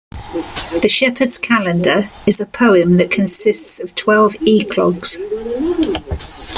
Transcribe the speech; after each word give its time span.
"The 0.81 0.87
Shepheardes 0.87 1.39
Calender" 1.39 2.09
is 2.25 2.41
a 2.41 2.47
poem 2.47 2.97
that 2.97 3.11
consists 3.11 3.79
of 3.79 3.93
twelve 3.93 4.35
eclogues. 4.41 5.19